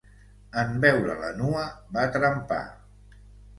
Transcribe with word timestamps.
En 0.61 0.73
veure-la 0.85 1.29
nua 1.43 1.67
va 1.99 2.09
trempar. 2.19 2.61